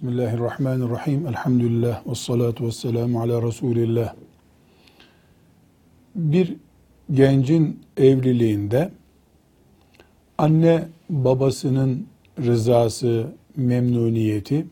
[0.00, 1.26] Bismillahirrahmanirrahim.
[1.26, 4.14] Elhamdülillah ve salatu ve selamu ala Resulillah.
[6.14, 6.56] Bir
[7.12, 8.92] gencin evliliğinde
[10.38, 12.06] anne babasının
[12.38, 13.26] rızası,
[13.56, 14.66] memnuniyeti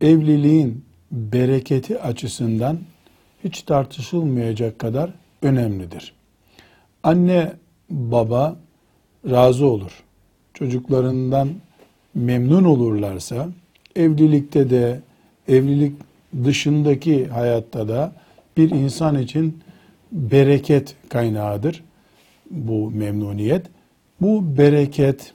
[0.00, 2.78] evliliğin bereketi açısından
[3.44, 5.10] hiç tartışılmayacak kadar
[5.42, 6.14] önemlidir.
[7.02, 7.52] Anne
[7.90, 8.56] baba
[9.30, 10.02] razı olur.
[10.54, 11.48] Çocuklarından
[12.14, 13.48] memnun olurlarsa
[13.96, 15.00] evlilikte de
[15.48, 15.92] evlilik
[16.44, 18.12] dışındaki hayatta da
[18.56, 19.60] bir insan için
[20.12, 21.84] bereket kaynağıdır
[22.50, 23.66] bu memnuniyet.
[24.20, 25.32] Bu bereket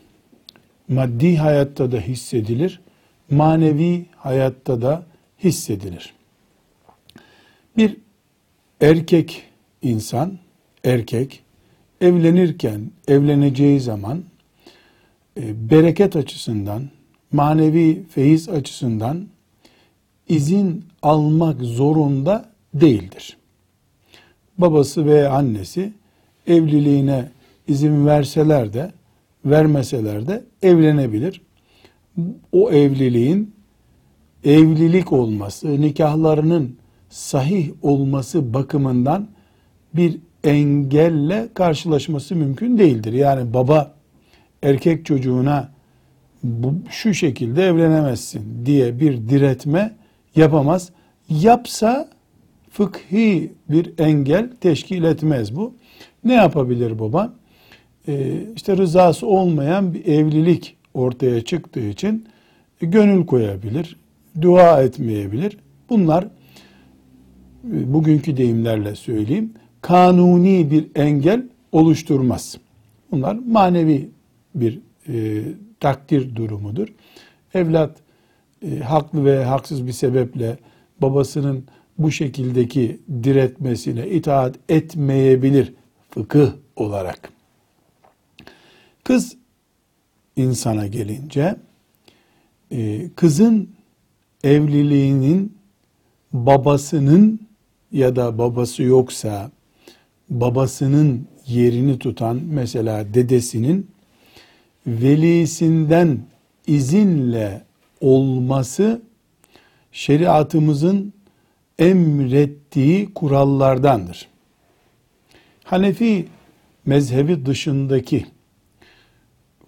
[0.88, 2.82] maddi hayatta da hissedilir,
[3.30, 5.06] manevi hayatta da
[5.44, 6.14] hissedilir.
[7.78, 7.98] Bir
[8.82, 9.44] erkek
[9.82, 10.38] insan,
[10.84, 11.44] erkek
[12.02, 14.24] evlenirken, evleneceği zaman
[15.38, 16.90] e, bereket açısından,
[17.32, 19.28] manevi feyiz açısından
[20.28, 23.38] izin almak zorunda değildir.
[24.58, 25.94] Babası ve annesi
[26.48, 27.30] evliliğine
[27.68, 28.92] izin verseler de
[29.46, 31.42] vermeseler de evlenebilir.
[32.52, 33.56] O evliliğin
[34.44, 36.78] evlilik olması, nikahlarının
[37.10, 39.28] sahih olması bakımından
[39.94, 43.14] bir engelle karşılaşması mümkün değildir.
[43.14, 43.94] Yani baba
[44.64, 45.77] erkek çocuğuna
[46.48, 49.96] bu, şu şekilde evlenemezsin diye bir diretme
[50.36, 50.90] yapamaz.
[51.30, 52.10] Yapsa
[52.70, 55.74] fıkhi bir engel teşkil etmez bu.
[56.24, 57.34] Ne yapabilir baba?
[58.08, 62.26] Ee, işte rızası olmayan bir evlilik ortaya çıktığı için
[62.82, 63.96] gönül koyabilir,
[64.42, 65.58] dua etmeyebilir.
[65.90, 72.58] Bunlar e, bugünkü deyimlerle söyleyeyim kanuni bir engel oluşturmaz.
[73.12, 74.10] Bunlar manevi
[74.56, 74.80] bir
[75.10, 75.44] e,
[75.80, 76.88] takdir durumudur.
[77.54, 77.98] Evlat
[78.62, 80.58] e, haklı ve haksız bir sebeple
[81.02, 81.66] babasının
[81.98, 85.74] bu şekildeki diretmesine itaat etmeyebilir
[86.10, 87.30] fıkıh olarak.
[89.04, 89.36] Kız
[90.36, 91.56] insana gelince
[92.72, 93.70] e, kızın
[94.44, 95.58] evliliğinin
[96.34, 97.40] babasının
[97.92, 99.52] ya da babası yoksa
[100.30, 103.88] babasının yerini tutan mesela dedesinin
[104.88, 106.20] velisinden
[106.68, 107.62] izinle
[108.02, 109.02] olması
[109.92, 111.14] şeriatımızın
[111.80, 114.28] emrettiği kurallardandır.
[115.64, 116.28] Hanefi
[116.86, 118.26] mezhebi dışındaki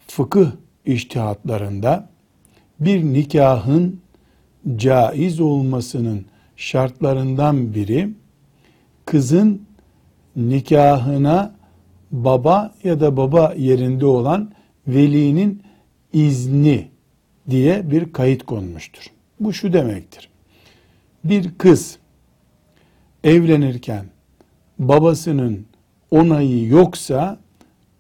[0.08, 0.52] fıkıh
[0.86, 2.10] iştihatlarında
[2.80, 4.02] bir nikahın
[4.76, 6.26] caiz olmasının
[6.58, 8.10] şartlarından biri
[9.06, 9.62] kızın
[10.36, 11.56] nikahına
[12.12, 14.52] baba ya da baba yerinde olan
[14.94, 15.64] velinin
[16.14, 16.88] izni
[17.50, 19.04] diye bir kayıt konmuştur.
[19.40, 20.30] Bu şu demektir.
[21.24, 21.98] Bir kız
[23.24, 24.06] evlenirken
[24.80, 25.66] babasının
[26.12, 27.40] onayı yoksa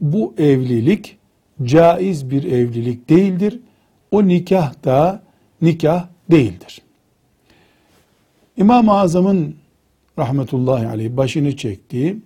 [0.02, 1.18] bu evlilik
[1.64, 3.60] caiz bir evlilik değildir.
[4.12, 5.24] O nikah da
[5.62, 6.82] nikah değildir.
[8.58, 9.56] İmam-ı Azam'ın
[10.20, 12.18] rahmetullahi aleyh başını çektiği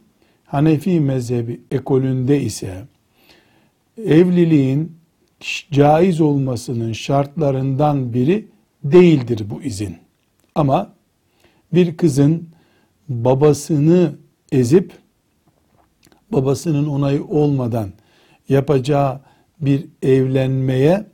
[0.46, 2.84] Hanefi mezhebi ekolünde ise
[3.98, 4.98] evliliğin
[5.72, 8.48] caiz olmasının şartlarından biri
[8.84, 9.98] değildir bu izin.
[10.56, 10.94] Ama
[11.74, 12.50] bir kızın
[13.10, 14.16] babasını
[14.52, 14.92] ezip
[16.32, 17.90] babasının onayı olmadan
[18.50, 19.20] yapacağı
[19.62, 21.06] bir evlenmeye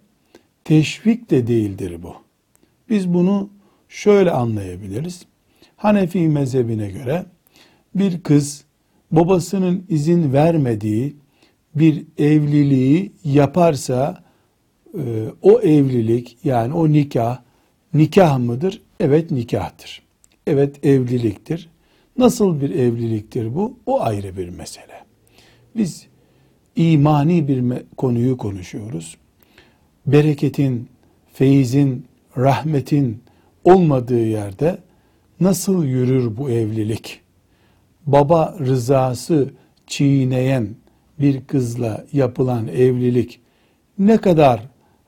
[0.64, 2.14] teşvik de değildir bu.
[2.90, 3.50] Biz bunu
[3.90, 5.26] şöyle anlayabiliriz.
[5.78, 7.26] Hanefi mezhebine göre
[7.96, 8.64] bir kız
[9.12, 11.16] babasının izin vermediği
[11.76, 14.24] bir evliliği yaparsa
[14.94, 17.40] e, o evlilik yani o nikah
[17.94, 18.82] nikah mıdır?
[19.00, 20.02] Evet nikahtır.
[20.48, 21.70] Evet evliliktir.
[22.18, 23.78] Nasıl bir evliliktir bu?
[23.86, 25.04] O ayrı bir mesele.
[25.76, 26.08] Biz
[26.76, 29.18] imani bir konuyu konuşuyoruz.
[30.06, 30.88] Bereketin,
[31.34, 32.06] feyizin,
[32.38, 33.24] rahmetin
[33.64, 34.78] olmadığı yerde
[35.40, 37.22] nasıl yürür bu evlilik?
[38.06, 39.54] Baba rızası
[39.88, 40.68] çiğneyen
[41.20, 43.40] bir kızla yapılan evlilik
[43.98, 44.62] ne kadar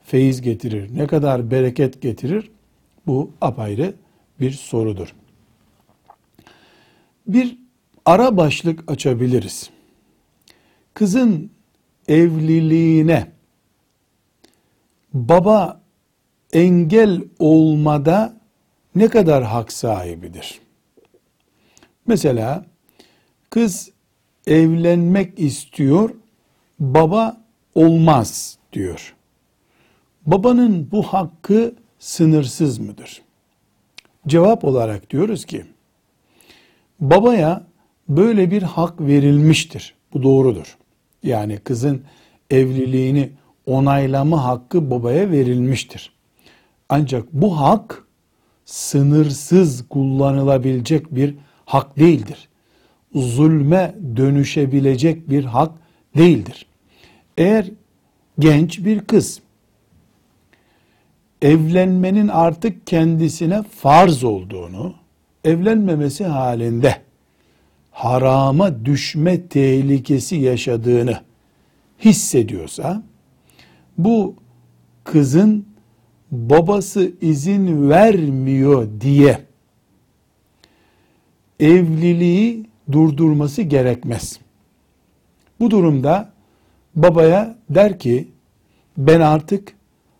[0.03, 2.51] feyiz getirir, ne kadar bereket getirir?
[3.07, 3.93] Bu apayrı
[4.39, 5.15] bir sorudur.
[7.27, 7.57] Bir
[8.05, 9.69] ara başlık açabiliriz.
[10.93, 11.51] Kızın
[12.07, 13.27] evliliğine
[15.13, 15.81] baba
[16.53, 18.41] engel olmada
[18.95, 20.61] ne kadar hak sahibidir?
[22.07, 22.65] Mesela
[23.49, 23.91] kız
[24.47, 26.09] evlenmek istiyor,
[26.79, 27.37] baba
[27.75, 29.15] olmaz diyor.
[30.25, 33.21] Babanın bu hakkı sınırsız mıdır?
[34.27, 35.65] Cevap olarak diyoruz ki
[36.99, 37.63] babaya
[38.09, 39.95] böyle bir hak verilmiştir.
[40.13, 40.77] Bu doğrudur.
[41.23, 42.01] Yani kızın
[42.49, 43.29] evliliğini
[43.65, 46.11] onaylama hakkı babaya verilmiştir.
[46.89, 48.05] Ancak bu hak
[48.65, 51.35] sınırsız kullanılabilecek bir
[51.65, 52.49] hak değildir.
[53.15, 55.71] Zulme dönüşebilecek bir hak
[56.17, 56.65] değildir.
[57.37, 57.65] Eğer
[58.39, 59.41] genç bir kız
[61.41, 64.93] evlenmenin artık kendisine farz olduğunu,
[65.45, 66.95] evlenmemesi halinde
[67.91, 71.19] harama düşme tehlikesi yaşadığını
[71.99, 73.03] hissediyorsa,
[73.97, 74.35] bu
[75.03, 75.65] kızın
[76.31, 79.41] babası izin vermiyor diye
[81.59, 84.39] evliliği durdurması gerekmez.
[85.59, 86.31] Bu durumda
[86.95, 88.27] babaya der ki
[88.97, 89.73] ben artık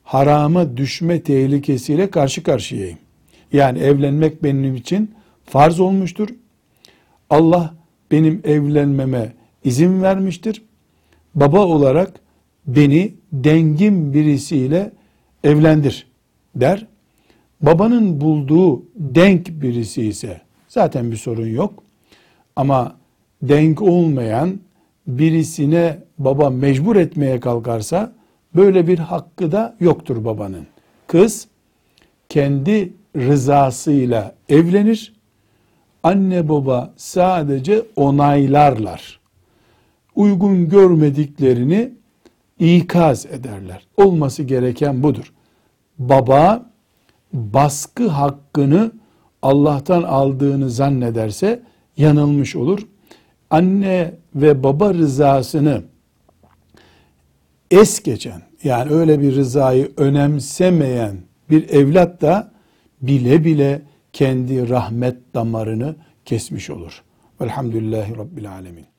[0.04, 2.98] harama düşme tehlikesiyle karşı karşıyayım.
[3.54, 5.12] Yani evlenmek benim için
[5.46, 6.30] farz olmuştur.
[7.30, 7.74] Allah
[8.12, 9.34] benim evlenmeme
[9.64, 10.64] izin vermiştir.
[11.36, 12.20] Baba olarak
[12.68, 14.92] beni dengin birisiyle
[15.44, 16.08] evlendir
[16.56, 16.88] der.
[17.62, 21.84] Babanın bulduğu denk birisi ise zaten bir sorun yok.
[22.56, 22.96] Ama
[23.42, 24.60] denk olmayan
[25.08, 28.14] birisine baba mecbur etmeye kalkarsa
[28.56, 30.68] böyle bir hakkı da yoktur babanın.
[31.08, 31.48] Kız
[32.30, 35.14] kendi rızasıyla evlenir.
[36.04, 39.20] Anne baba sadece onaylarlar.
[40.16, 41.92] Uygun görmediklerini
[42.60, 43.88] ikaz ederler.
[43.98, 45.34] Olması gereken budur.
[46.00, 46.66] Baba
[47.34, 48.92] baskı hakkını
[49.42, 51.62] Allah'tan aldığını zannederse
[51.98, 52.80] yanılmış olur.
[53.50, 55.84] Anne ve baba rızasını
[57.72, 61.18] es geçen yani öyle bir rızayı önemsemeyen
[61.50, 62.52] bir evlat da
[63.02, 63.82] bile bile
[64.14, 65.96] kendi rahmet damarını
[66.26, 67.04] kesmiş olur.
[67.42, 68.91] Velhamdülillahi Rabbil Alemin.